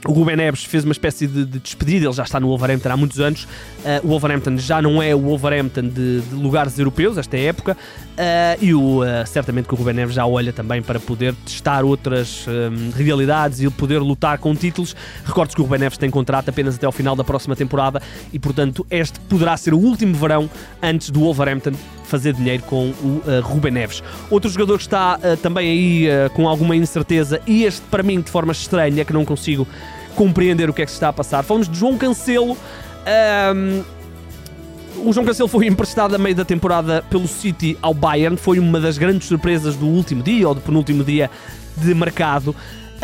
O 0.07 0.13
Ruben 0.13 0.37
Neves 0.37 0.65
fez 0.65 0.85
uma 0.85 0.93
espécie 0.93 1.27
de, 1.27 1.47
de, 1.47 1.59
despedida, 1.59 2.05
ele 2.05 2.13
já 2.13 2.25
está 2.25 2.39
no 2.39 2.49
Wolverhampton 2.49 2.91
há 2.91 2.97
muitos 2.97 3.21
anos. 3.21 3.45
Uh, 3.45 4.05
o 4.05 4.09
Wolverhampton 4.09 4.59
já 4.59 4.83
não 4.83 5.03
é 5.03 5.15
o 5.15 5.19
Wolverhampton 5.19 5.89
de, 5.89 6.21
de 6.21 6.35
lugares 6.35 6.79
europeus, 6.79 7.17
esta 7.17 7.39
época, 7.39 7.73
uh, 7.73 8.59
e 8.61 8.75
o, 8.75 9.01
uh, 9.01 9.27
certamente 9.27 9.67
que 9.67 9.73
o 9.73 9.77
Ruben 9.79 9.95
Neves 9.95 10.15
já 10.15 10.27
olha 10.27 10.53
também 10.53 10.83
para 10.83 11.01
poder 11.01 11.35
testar 11.47 11.85
outras 11.85 12.47
um, 12.47 12.91
realidades 12.95 13.63
e 13.63 13.71
poder 13.71 13.99
lutar 14.01 14.37
com 14.37 14.55
títulos. 14.55 14.95
Recordo 15.25 15.55
que 15.55 15.61
o 15.63 15.65
Ruben 15.65 15.81
Neves 15.81 15.97
tem 15.97 16.11
contrato 16.11 16.51
apenas 16.51 16.75
até 16.75 16.85
ao 16.85 16.93
final 16.93 17.17
da 17.17 17.25
próxima 17.25 17.57
temporada 17.57 18.03
e, 18.31 18.39
portanto, 18.39 18.87
este 18.91 19.19
poderá 19.21 19.57
ser 19.57 19.73
o 19.73 19.79
último 19.79 20.15
verão 20.15 20.51
antes 20.83 21.09
do 21.09 21.21
Wolverhampton 21.21 21.73
fazer 22.05 22.35
dinheiro 22.35 22.63
com 22.65 22.91
o 22.91 23.23
uh, 23.25 23.41
Ruben 23.43 23.73
Neves. 23.73 24.03
Outro 24.31 24.51
jogador 24.51 24.77
que 24.77 24.85
está 24.85 25.19
também 25.43 25.71
aí 25.71 26.09
com 26.35 26.47
alguma 26.47 26.77
incerteza, 26.77 27.41
e 27.47 27.65
este 27.65 27.81
para 27.91 28.03
mim 28.03 28.21
de 28.21 28.31
forma 28.31 28.53
estranha, 28.53 29.03
que 29.05 29.13
não 29.13 29.25
consigo 29.25 29.67
compreender 30.15 30.71
o 30.71 30.73
que 30.73 30.83
é 30.83 30.85
que 30.85 30.91
se 30.91 30.97
está 30.97 31.09
a 31.09 31.13
passar. 31.13 31.43
Falamos 31.43 31.69
de 31.69 31.79
João 31.79 31.97
Cancelo. 31.97 32.57
Um, 33.55 33.83
o 35.05 35.13
João 35.13 35.27
Cancelo 35.27 35.49
foi 35.49 35.67
emprestado 35.67 36.15
a 36.15 36.19
meio 36.19 36.35
da 36.35 36.45
temporada 36.45 37.05
pelo 37.11 37.27
City 37.27 37.77
ao 37.83 37.93
Bayern, 37.93 38.37
foi 38.37 38.59
uma 38.59 38.81
das 38.81 38.97
grandes 38.97 39.29
surpresas 39.29 39.77
do 39.77 39.87
último 39.87 40.23
dia 40.23 40.49
ou 40.49 40.55
do 40.55 40.61
penúltimo 40.61 41.03
dia 41.03 41.31
de 41.77 41.95
mercado. 41.95 42.55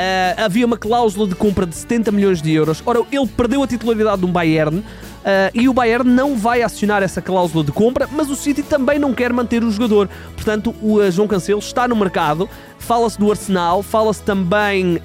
Uh, 0.00 0.44
havia 0.44 0.64
uma 0.64 0.78
cláusula 0.78 1.28
de 1.28 1.34
compra 1.34 1.66
de 1.66 1.74
70 1.74 2.10
milhões 2.10 2.40
de 2.40 2.50
euros. 2.52 2.82
Ora, 2.86 3.00
ele 3.12 3.26
perdeu 3.26 3.62
a 3.62 3.66
titularidade 3.66 4.22
do 4.22 4.28
Bayern 4.28 4.82
Uh, 5.20 5.52
e 5.52 5.68
o 5.68 5.74
Bayern 5.74 6.08
não 6.08 6.34
vai 6.34 6.62
acionar 6.62 7.02
essa 7.02 7.20
cláusula 7.20 7.62
de 7.62 7.70
compra, 7.70 8.08
mas 8.10 8.30
o 8.30 8.34
City 8.34 8.62
também 8.62 8.98
não 8.98 9.12
quer 9.12 9.34
manter 9.34 9.62
o 9.62 9.70
jogador. 9.70 10.08
Portanto, 10.34 10.74
o 10.80 10.94
uh, 10.94 11.10
João 11.10 11.28
Cancelo 11.28 11.58
está 11.58 11.86
no 11.86 11.94
mercado. 11.94 12.48
Fala-se 12.78 13.18
do 13.18 13.30
Arsenal, 13.30 13.82
fala-se 13.82 14.22
também 14.22 14.98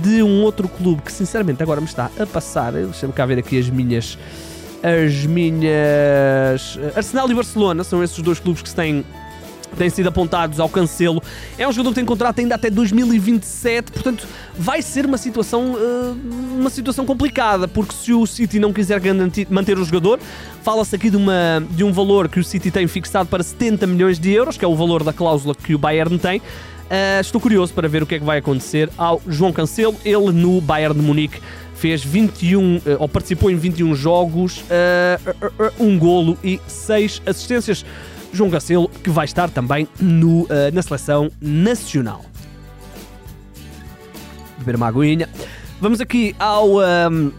de 0.00 0.22
um 0.22 0.44
outro 0.44 0.68
clube 0.68 1.02
que, 1.02 1.10
sinceramente, 1.10 1.60
agora 1.60 1.80
me 1.80 1.86
está 1.88 2.08
a 2.18 2.24
passar. 2.24 2.72
Deixa-me 2.72 3.12
cá 3.12 3.26
ver 3.26 3.38
aqui 3.38 3.58
as 3.58 3.68
minhas. 3.68 4.16
As 4.80 5.26
minhas. 5.26 6.78
Arsenal 6.94 7.28
e 7.28 7.34
Barcelona 7.34 7.82
são 7.82 8.04
esses 8.04 8.22
dois 8.22 8.38
clubes 8.38 8.62
que 8.62 8.68
se 8.68 8.76
têm 8.76 9.04
têm 9.76 9.90
sido 9.90 10.08
apontados 10.08 10.60
ao 10.60 10.68
Cancelo. 10.68 11.22
É 11.58 11.66
um 11.66 11.72
jogador 11.72 11.90
que 11.90 11.96
tem 11.96 12.04
contrato 12.04 12.38
ainda 12.40 12.54
até 12.54 12.70
2027, 12.70 13.92
portanto 13.92 14.26
vai 14.58 14.82
ser 14.82 15.06
uma 15.06 15.18
situação, 15.18 15.74
uh, 15.74 16.16
uma 16.58 16.70
situação 16.70 17.04
complicada, 17.04 17.68
porque 17.68 17.94
se 17.94 18.12
o 18.12 18.26
City 18.26 18.58
não 18.58 18.72
quiser 18.72 18.98
garantir, 19.00 19.46
manter 19.50 19.78
o 19.78 19.84
jogador, 19.84 20.18
fala-se 20.62 20.94
aqui 20.96 21.10
de, 21.10 21.16
uma, 21.16 21.64
de 21.70 21.84
um 21.84 21.92
valor 21.92 22.28
que 22.28 22.40
o 22.40 22.44
City 22.44 22.70
tem 22.70 22.86
fixado 22.86 23.28
para 23.28 23.42
70 23.42 23.86
milhões 23.86 24.18
de 24.18 24.32
euros, 24.32 24.56
que 24.56 24.64
é 24.64 24.68
o 24.68 24.74
valor 24.74 25.04
da 25.04 25.12
cláusula 25.12 25.54
que 25.54 25.74
o 25.74 25.78
Bayern 25.78 26.18
tem. 26.18 26.38
Uh, 26.38 27.20
estou 27.20 27.40
curioso 27.40 27.72
para 27.72 27.88
ver 27.88 28.02
o 28.02 28.06
que 28.06 28.14
é 28.14 28.18
que 28.18 28.24
vai 28.24 28.38
acontecer 28.38 28.88
ao 28.96 29.20
João 29.26 29.52
Cancelo, 29.52 29.96
ele 30.04 30.30
no 30.32 30.60
Bayern 30.60 30.94
de 30.94 31.04
Munique 31.04 31.40
fez 31.76 32.02
21, 32.02 32.80
eh, 32.86 32.96
ou 32.98 33.08
participou 33.08 33.50
em 33.50 33.56
21 33.56 33.94
jogos, 33.94 34.62
uh, 34.62 35.72
um 35.78 35.98
golo 35.98 36.36
e 36.42 36.60
6 36.66 37.22
assistências. 37.26 37.84
João 38.36 38.50
Cancelo, 38.50 38.88
que 38.88 39.10
vai 39.10 39.24
estar 39.24 39.50
também 39.50 39.88
no, 40.00 40.42
uh, 40.42 40.48
na 40.72 40.82
seleção 40.82 41.30
nacional. 41.40 42.24
Beber 44.58 44.76
uma 44.76 44.88
aguinha. 44.88 45.28
Vamos 45.80 46.00
aqui 46.00 46.34
ao. 46.38 46.78
Um, 46.78 47.32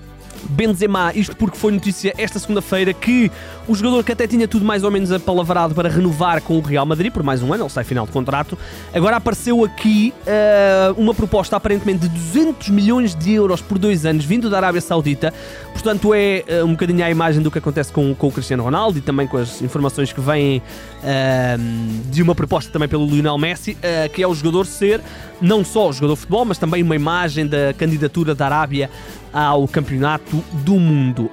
Benzema, 0.50 1.12
isto 1.16 1.36
porque 1.36 1.58
foi 1.58 1.72
notícia 1.72 2.14
esta 2.18 2.40
segunda-feira 2.40 2.94
que 2.94 3.32
o 3.68 3.76
jogador 3.76 4.04
que 4.04 4.12
até 4.12 4.26
tinha 4.26 4.48
tudo 4.48 4.64
mais 4.64 4.84
ou 4.84 4.90
menos 4.90 5.12
apalavrado 5.12 5.76
para 5.76 5.90
renovar 5.90 6.42
com 6.42 6.58
o 6.58 6.62
Real 6.62 6.86
Madrid 6.86 7.12
por 7.12 7.22
mais 7.22 7.44
um 7.44 7.54
ano, 7.54 7.64
ele 7.64 7.70
sai 7.70 7.84
final 7.84 8.06
de 8.06 8.12
contrato, 8.12 8.58
agora 8.94 9.18
apareceu 9.18 9.64
aqui 9.64 10.14
uh, 10.22 11.00
uma 11.00 11.14
proposta 11.14 11.56
aparentemente 11.56 12.08
de 12.08 12.10
200 12.10 12.70
milhões 12.70 13.16
de 13.16 13.34
euros 13.34 13.62
por 13.62 13.78
dois 13.78 14.06
anos 14.06 14.24
vindo 14.24 14.50
da 14.50 14.58
Arábia 14.58 14.80
Saudita, 14.80 15.34
portanto 15.74 16.14
é 16.14 16.44
uh, 16.62 16.66
um 16.66 16.72
bocadinho 16.72 17.04
a 17.04 17.10
imagem 17.10 17.42
do 17.42 17.52
que 17.52 17.58
acontece 17.58 17.92
com, 17.92 18.16
com 18.16 18.28
o 18.28 18.32
Cristiano 18.32 18.64
Ronaldo 18.64 19.00
e 19.00 19.02
também 19.02 19.28
com 19.28 19.38
as 19.38 19.62
informações 19.62 20.14
que 20.14 20.22
vêm 20.22 20.60
uh, 20.60 22.10
de 22.10 22.24
uma 22.24 22.34
proposta 22.34 22.72
também 22.72 22.88
pelo 22.88 23.06
Lionel 23.06 23.38
Messi, 23.38 23.78
que 24.14 24.24
é 24.24 24.28
o 24.28 24.34
jogador 24.34 24.66
ser 24.66 25.02
não 25.42 25.64
só 25.64 25.92
jogador 25.92 26.14
de 26.14 26.20
futebol, 26.22 26.46
mas 26.46 26.58
também 26.58 26.82
uma 26.82 26.96
imagem 26.96 27.46
da 27.46 27.74
candidatura 27.74 28.34
da 28.34 28.46
Arábia 28.46 28.90
ao 29.32 29.68
Campeonato 29.68 30.44
do 30.54 30.76
Mundo. 30.76 31.30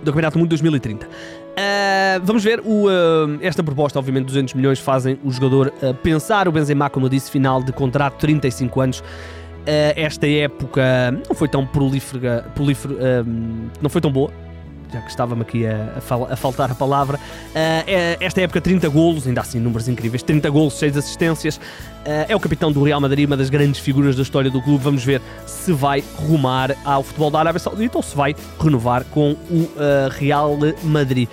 Do 0.00 0.12
Campeonato 0.12 0.36
do 0.36 0.40
Mundo 0.40 0.48
2030. 0.50 1.06
Uh, 1.06 1.08
vamos 2.22 2.44
ver, 2.44 2.60
o, 2.60 2.86
uh, 2.86 3.38
esta 3.40 3.62
proposta, 3.62 3.98
obviamente, 3.98 4.26
200 4.26 4.54
milhões 4.54 4.78
fazem 4.78 5.18
o 5.24 5.30
jogador 5.30 5.72
uh, 5.82 5.94
pensar. 5.94 6.46
O 6.48 6.52
Benzema, 6.52 6.90
como 6.90 7.06
eu 7.06 7.10
disse, 7.10 7.30
final 7.30 7.62
de 7.62 7.72
contrato, 7.72 8.18
35 8.18 8.80
anos. 8.80 9.04
esta 9.66 10.28
época 10.28 10.82
não 11.28 11.34
foi 11.34 11.48
tão 11.48 11.66
prolífera, 11.66 12.46
prolífera 12.54 13.24
não 13.80 13.90
foi 13.90 14.00
tão 14.00 14.12
boa 14.12 14.30
já 14.96 15.02
que 15.02 15.10
estava-me 15.10 15.42
aqui 15.42 15.66
a, 15.66 15.98
a, 16.30 16.36
faltar 16.36 16.70
a 16.70 16.74
palavra. 16.74 17.18
Uh, 17.18 18.16
esta 18.20 18.40
época, 18.40 18.60
30 18.60 18.88
golos, 18.88 19.26
ainda 19.26 19.40
assim, 19.40 19.60
números 19.60 19.88
incríveis: 19.88 20.22
30 20.22 20.48
golos, 20.50 20.74
6 20.78 20.96
assistências. 20.96 21.56
Uh, 21.56 22.26
é 22.28 22.36
o 22.36 22.40
capitão 22.40 22.72
do 22.72 22.82
Real 22.82 23.00
Madrid, 23.00 23.26
uma 23.26 23.36
das 23.36 23.50
grandes 23.50 23.80
figuras 23.80 24.16
da 24.16 24.22
história 24.22 24.50
do 24.50 24.62
clube. 24.62 24.82
Vamos 24.82 25.04
ver 25.04 25.20
se 25.46 25.72
vai 25.72 26.02
rumar 26.16 26.76
ao 26.84 27.02
futebol 27.02 27.30
da 27.30 27.40
Arábia 27.40 27.58
Saudita 27.58 27.98
ou 27.98 28.02
se 28.02 28.16
vai 28.16 28.34
renovar 28.60 29.04
com 29.04 29.32
o 29.50 29.54
uh, 29.54 30.08
Real 30.18 30.56
Madrid. 30.82 31.28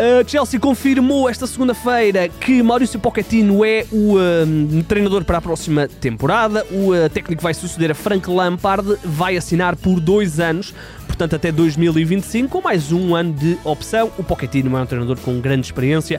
Uh, 0.00 0.26
Chelsea 0.26 0.58
confirmou 0.58 1.28
esta 1.28 1.46
segunda-feira 1.46 2.26
que 2.26 2.62
Maurício 2.62 2.98
Pochettino 2.98 3.62
é 3.62 3.84
o 3.92 4.14
uh, 4.14 4.84
treinador 4.88 5.26
para 5.26 5.36
a 5.36 5.40
próxima 5.42 5.86
temporada. 5.86 6.64
O 6.70 6.94
uh, 6.94 7.10
técnico 7.10 7.42
vai 7.42 7.52
suceder 7.52 7.90
a 7.90 7.94
Frank 7.94 8.30
Lampard, 8.30 8.96
vai 9.04 9.36
assinar 9.36 9.76
por 9.76 10.00
dois 10.00 10.40
anos, 10.40 10.74
portanto 11.20 11.36
até 11.36 11.52
2025, 11.52 12.48
com 12.48 12.62
mais 12.62 12.92
um 12.92 13.14
ano 13.14 13.34
de 13.34 13.58
opção. 13.62 14.10
O 14.16 14.24
Pochettino 14.24 14.74
é 14.74 14.80
um 14.80 14.86
treinador 14.86 15.18
com 15.18 15.38
grande 15.38 15.66
experiência. 15.66 16.18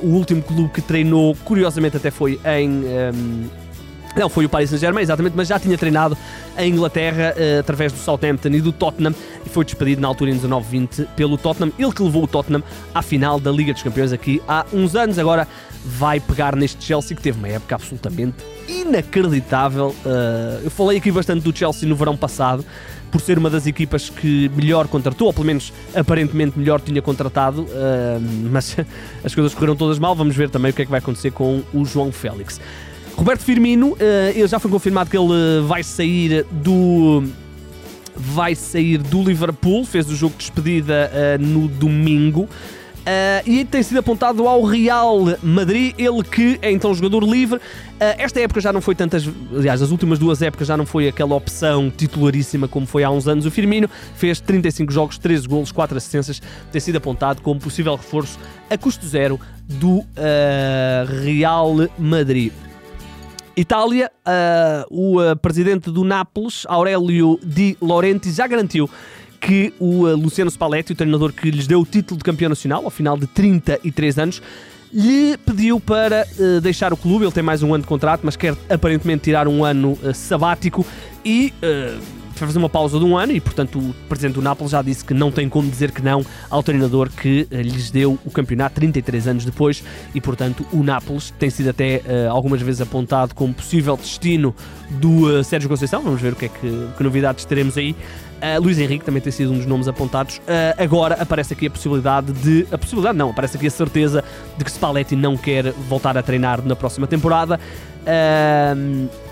o 0.00 0.06
último 0.06 0.40
clube 0.42 0.68
que 0.72 0.80
treinou, 0.80 1.36
curiosamente, 1.44 1.96
até 1.96 2.10
foi 2.10 2.38
em. 2.44 2.70
Um, 2.70 3.67
não, 4.18 4.28
foi 4.28 4.44
o 4.44 4.48
Paris 4.48 4.70
Saint-Germain, 4.70 5.02
exatamente, 5.02 5.34
mas 5.36 5.48
já 5.48 5.58
tinha 5.58 5.78
treinado 5.78 6.16
a 6.56 6.64
Inglaterra 6.64 7.34
uh, 7.36 7.60
através 7.60 7.92
do 7.92 7.98
Southampton 7.98 8.48
e 8.48 8.60
do 8.60 8.72
Tottenham 8.72 9.14
e 9.46 9.48
foi 9.48 9.64
despedido 9.64 10.00
na 10.00 10.08
altura 10.08 10.30
em 10.30 10.38
19-20 10.38 11.06
pelo 11.14 11.38
Tottenham. 11.38 11.72
Ele 11.78 11.92
que 11.92 12.02
levou 12.02 12.24
o 12.24 12.26
Tottenham 12.26 12.62
à 12.94 13.00
final 13.00 13.38
da 13.38 13.50
Liga 13.50 13.72
dos 13.72 13.82
Campeões 13.82 14.12
aqui 14.12 14.42
há 14.48 14.66
uns 14.72 14.96
anos. 14.96 15.18
Agora 15.18 15.46
vai 15.84 16.18
pegar 16.18 16.56
neste 16.56 16.84
Chelsea 16.84 17.16
que 17.16 17.22
teve 17.22 17.38
uma 17.38 17.48
época 17.48 17.76
absolutamente 17.76 18.36
inacreditável. 18.68 19.94
Uh, 20.04 20.64
eu 20.64 20.70
falei 20.70 20.98
aqui 20.98 21.10
bastante 21.10 21.42
do 21.42 21.56
Chelsea 21.56 21.88
no 21.88 21.94
verão 21.94 22.16
passado 22.16 22.64
por 23.10 23.20
ser 23.20 23.38
uma 23.38 23.48
das 23.48 23.66
equipas 23.66 24.10
que 24.10 24.50
melhor 24.54 24.86
contratou, 24.86 25.28
ou 25.28 25.32
pelo 25.32 25.46
menos 25.46 25.72
aparentemente 25.94 26.58
melhor 26.58 26.80
tinha 26.80 27.00
contratado, 27.00 27.62
uh, 27.62 28.20
mas 28.50 28.76
as 29.24 29.34
coisas 29.34 29.54
correram 29.54 29.76
todas 29.76 29.98
mal. 29.98 30.14
Vamos 30.14 30.36
ver 30.36 30.50
também 30.50 30.70
o 30.70 30.74
que 30.74 30.82
é 30.82 30.84
que 30.84 30.90
vai 30.90 30.98
acontecer 30.98 31.30
com 31.30 31.62
o 31.72 31.84
João 31.84 32.12
Félix. 32.12 32.60
Roberto 33.18 33.42
Firmino, 33.42 33.94
uh, 33.94 34.46
já 34.46 34.60
foi 34.60 34.70
confirmado 34.70 35.10
que 35.10 35.18
ele 35.18 35.32
eh, 35.32 35.60
vai 35.66 35.82
sair 35.82 36.46
do 36.52 37.24
vai 38.14 38.54
sair 38.54 38.98
do 38.98 39.24
Liverpool, 39.24 39.84
fez 39.84 40.08
o 40.08 40.14
jogo 40.14 40.34
de 40.34 40.44
despedida 40.44 41.10
uh, 41.12 41.42
no 41.44 41.66
domingo. 41.66 42.42
Uh, 42.42 43.42
e 43.44 43.64
tem 43.64 43.82
sido 43.82 43.98
apontado 43.98 44.46
ao 44.46 44.62
Real 44.62 45.24
Madrid, 45.42 45.94
ele 45.98 46.22
que 46.22 46.60
é 46.62 46.70
então 46.70 46.94
jogador 46.94 47.24
livre. 47.24 47.56
Uh, 47.56 47.60
esta 48.18 48.38
época 48.38 48.60
já 48.60 48.72
não 48.72 48.80
foi 48.80 48.94
tantas, 48.94 49.28
aliás, 49.52 49.82
as 49.82 49.90
últimas 49.90 50.20
duas 50.20 50.40
épocas 50.40 50.68
já 50.68 50.76
não 50.76 50.86
foi 50.86 51.08
aquela 51.08 51.34
opção 51.34 51.90
titularíssima 51.90 52.68
como 52.68 52.86
foi 52.86 53.02
há 53.02 53.10
uns 53.10 53.26
anos. 53.26 53.46
O 53.46 53.50
Firmino 53.50 53.90
fez 54.14 54.38
35 54.38 54.92
jogos, 54.92 55.18
13 55.18 55.48
golos, 55.48 55.72
4 55.72 55.96
assistências, 55.96 56.40
tem 56.70 56.80
sido 56.80 56.98
apontado 56.98 57.42
como 57.42 57.58
possível 57.58 57.96
reforço 57.96 58.38
a 58.70 58.78
custo 58.78 59.04
zero 59.08 59.40
do 59.66 60.04
Real 61.24 61.74
Madrid. 61.98 62.52
Itália, 63.58 64.08
uh, 64.24 64.86
o 64.88 65.20
uh, 65.20 65.36
presidente 65.36 65.90
do 65.90 66.04
Nápoles, 66.04 66.64
Aurelio 66.68 67.40
Di 67.42 67.76
Laurenti, 67.82 68.30
já 68.30 68.46
garantiu 68.46 68.88
que 69.40 69.74
o 69.80 70.04
uh, 70.04 70.16
Luciano 70.16 70.48
Spalletti, 70.48 70.92
o 70.92 70.94
treinador 70.94 71.32
que 71.32 71.50
lhes 71.50 71.66
deu 71.66 71.80
o 71.80 71.84
título 71.84 72.18
de 72.18 72.24
campeão 72.24 72.48
nacional 72.48 72.84
ao 72.84 72.90
final 72.90 73.18
de 73.18 73.26
33 73.26 74.18
anos, 74.18 74.42
lhe 74.92 75.36
pediu 75.38 75.80
para 75.80 76.24
uh, 76.38 76.60
deixar 76.60 76.92
o 76.92 76.96
clube. 76.96 77.24
Ele 77.24 77.32
tem 77.32 77.42
mais 77.42 77.60
um 77.60 77.74
ano 77.74 77.82
de 77.82 77.88
contrato, 77.88 78.20
mas 78.22 78.36
quer 78.36 78.56
aparentemente 78.70 79.24
tirar 79.24 79.48
um 79.48 79.64
ano 79.64 79.98
uh, 80.04 80.14
sabático 80.14 80.86
e 81.24 81.52
uh, 81.60 82.17
fazer 82.46 82.58
uma 82.58 82.68
pausa 82.68 82.98
de 82.98 83.04
um 83.04 83.16
ano 83.16 83.32
e, 83.32 83.40
portanto, 83.40 83.78
o 83.78 83.94
presidente 84.08 84.34
do 84.34 84.42
Nápoles 84.42 84.72
já 84.72 84.82
disse 84.82 85.04
que 85.04 85.14
não 85.14 85.30
tem 85.30 85.48
como 85.48 85.68
dizer 85.68 85.90
que 85.90 86.02
não 86.02 86.24
ao 86.48 86.62
treinador 86.62 87.10
que 87.10 87.46
uh, 87.50 87.56
lhes 87.56 87.90
deu 87.90 88.18
o 88.24 88.30
campeonato 88.30 88.74
33 88.76 89.28
anos 89.28 89.44
depois 89.44 89.82
e, 90.14 90.20
portanto, 90.20 90.66
o 90.72 90.82
Nápoles 90.82 91.32
tem 91.38 91.50
sido 91.50 91.70
até 91.70 92.02
uh, 92.04 92.30
algumas 92.30 92.62
vezes 92.62 92.80
apontado 92.80 93.34
como 93.34 93.52
possível 93.52 93.96
destino 93.96 94.54
do 94.90 95.38
uh, 95.38 95.44
Sérgio 95.44 95.68
Conceição. 95.68 96.02
Vamos 96.02 96.20
ver 96.20 96.32
o 96.32 96.36
que 96.36 96.46
é 96.46 96.48
que, 96.48 96.88
que 96.96 97.02
novidades 97.02 97.44
teremos 97.44 97.76
aí. 97.76 97.94
Uh, 98.38 98.60
Luís 98.62 98.78
Henrique 98.78 99.04
também 99.04 99.20
tem 99.20 99.32
sido 99.32 99.52
um 99.52 99.56
dos 99.56 99.66
nomes 99.66 99.88
apontados. 99.88 100.38
Uh, 100.38 100.82
agora 100.82 101.16
aparece 101.20 101.52
aqui 101.52 101.66
a 101.66 101.70
possibilidade 101.70 102.32
de. 102.32 102.66
A 102.70 102.78
possibilidade 102.78 103.18
não, 103.18 103.30
aparece 103.30 103.56
aqui 103.56 103.66
a 103.66 103.70
certeza 103.70 104.22
de 104.56 104.64
que 104.64 104.70
Spalletti 104.70 105.16
não 105.16 105.36
quer 105.36 105.72
voltar 105.72 106.16
a 106.16 106.22
treinar 106.22 106.62
na 106.62 106.76
próxima 106.76 107.06
temporada. 107.06 107.58
Uh, 108.02 109.27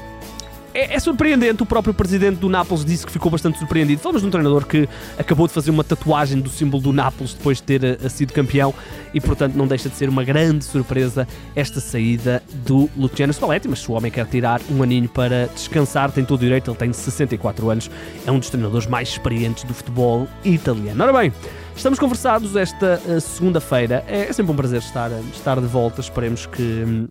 é, 0.77 0.95
é, 0.95 1.01
surpreendente. 1.01 1.63
O 1.63 1.67
próprio 1.67 1.95
presidente 1.95 2.37
do 2.37 2.49
Nápoles 2.49 2.85
disse 2.85 3.07
que 3.07 3.11
ficou 3.11 3.31
bastante 3.31 3.59
surpreendido. 3.59 4.01
Falamos 4.03 4.21
de 4.21 4.29
um 4.29 4.31
treinador 4.31 4.67
que 4.67 4.87
acabou 5.19 5.47
de 5.47 5.53
fazer 5.55 5.71
uma 5.71 5.83
tatuagem 5.83 6.39
do 6.39 6.51
símbolo 6.51 6.83
do 6.83 6.93
Nápoles 6.93 7.33
depois 7.33 7.57
de 7.59 7.63
ter 7.63 7.83
uh, 7.83 8.11
sido 8.11 8.33
campeão 8.35 8.75
e, 9.15 9.21
portanto, 9.21 9.55
não 9.55 9.67
deixa 9.67 9.89
de 9.89 9.97
ser 9.97 10.09
uma 10.09 10.23
grande 10.23 10.65
surpresa 10.65 11.27
esta 11.55 11.81
saída 11.81 12.43
do 12.67 12.91
Luciano 12.95 13.33
Spalletti. 13.33 13.67
Mas 13.69 13.79
se 13.79 13.91
o 13.91 13.95
homem 13.95 14.13
quer 14.13 14.27
tirar 14.27 14.61
um 14.71 14.83
aninho 14.83 15.09
para 15.09 15.49
descansar, 15.55 16.13
tem 16.13 16.25
todo 16.25 16.41
o 16.41 16.45
direito. 16.45 16.71
Ele 16.71 16.77
tem 16.77 16.93
64 16.93 17.71
anos, 17.71 17.91
é 18.27 18.31
um 18.31 18.39
dos 18.39 18.51
treinadores 18.51 18.87
mais 18.87 19.09
experientes 19.09 19.65
do 19.65 19.73
futebol 19.73 20.29
italiano. 20.45 21.03
Ora 21.03 21.13
bem. 21.13 21.33
Estamos 21.75 21.99
conversados 21.99 22.57
esta 22.57 23.01
uh, 23.07 23.21
segunda-feira. 23.21 24.03
É, 24.09 24.23
é, 24.23 24.33
sempre 24.33 24.53
um 24.53 24.57
prazer 24.57 24.81
estar, 24.81 25.11
estar 25.35 25.61
de 25.61 25.67
volta. 25.67 26.01
Esperemos 26.01 26.47
que 26.47 26.63
hum, 26.63 27.09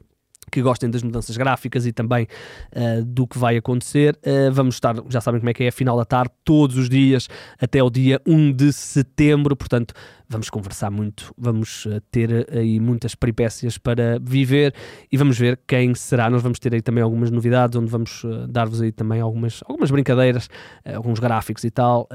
que 0.55 0.62
gostem 0.62 0.89
das 0.89 1.03
mudanças 1.03 1.35
gráficas 1.35 1.85
e 1.85 1.91
também 1.91 2.27
uh, 2.74 3.03
do 3.03 3.27
que 3.27 3.38
vai 3.38 3.57
acontecer. 3.57 4.17
Uh, 4.25 4.50
vamos 4.53 4.75
estar, 4.75 4.95
já 5.09 5.19
sabem 5.19 5.41
como 5.41 5.50
é 5.50 5.53
que 5.53 5.65
é 5.65 5.67
a 5.67 5.71
final 5.71 5.97
da 5.97 6.05
tarde, 6.05 6.31
todos 6.45 6.77
os 6.77 6.88
dias 6.88 7.27
até 7.59 7.83
o 7.83 7.89
dia 7.89 8.21
1 8.25 8.53
de 8.53 8.71
setembro, 8.71 9.53
portanto, 9.53 9.93
vamos 10.29 10.50
conversar 10.50 10.89
muito, 10.89 11.34
vamos 11.38 11.86
uh, 11.86 12.01
ter 12.12 12.48
aí 12.51 12.79
muitas 12.79 13.15
peripécias 13.15 13.77
para 13.77 14.20
viver 14.22 14.74
e 15.12 15.17
vamos 15.17 15.38
ver 15.38 15.60
quem 15.67 15.94
será. 15.96 16.29
Nós 16.29 16.41
vamos 16.41 16.60
ter 16.60 16.74
aí 16.74 16.82
também 16.82 17.03
algumas 17.03 17.32
novidades, 17.32 17.77
onde 17.77 17.89
vamos 17.89 18.24
dar-vos 18.50 18.82
aí 18.82 18.91
também 18.91 19.22
algumas, 19.22 19.62
algumas 19.65 19.91
brincadeiras, 19.91 20.50
alguns 20.86 21.20
gráficos 21.20 21.63
e 21.63 21.72
tal, 21.72 22.08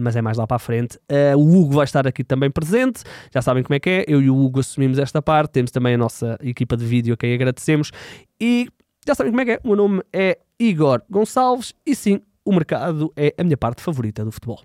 mas 0.00 0.16
é 0.16 0.22
mais 0.22 0.36
lá 0.36 0.46
para 0.46 0.56
a 0.56 0.58
frente. 0.58 0.98
o 1.36 1.40
Hugo 1.40 1.74
vai 1.74 1.84
estar 1.84 2.06
aqui 2.06 2.24
também 2.24 2.50
presente, 2.50 3.02
já 3.32 3.42
sabem 3.42 3.62
como 3.62 3.74
é 3.74 3.80
que 3.80 3.90
é, 3.90 4.04
eu 4.08 4.20
e 4.20 4.30
o 4.30 4.36
Hugo 4.36 4.60
assumimos 4.60 4.98
esta 4.98 5.20
parte, 5.20 5.52
temos 5.52 5.70
também 5.70 5.94
a 5.94 5.98
nossa 5.98 6.38
equipa 6.42 6.76
de 6.76 6.84
vídeo 6.84 7.14
a 7.14 7.16
quem 7.16 7.34
agradecemos 7.34 7.90
e 8.40 8.68
já 9.06 9.14
sabem 9.14 9.32
como 9.32 9.40
é 9.40 9.44
que 9.44 9.50
é. 9.52 9.60
O 9.62 9.68
meu 9.68 9.76
nome 9.76 10.02
é 10.12 10.38
Igor 10.58 11.02
Gonçalves 11.08 11.74
e 11.84 11.94
sim, 11.94 12.20
o 12.44 12.52
mercado 12.52 13.12
é 13.16 13.34
a 13.38 13.44
minha 13.44 13.56
parte 13.56 13.82
favorita 13.82 14.24
do 14.24 14.32
futebol. 14.32 14.60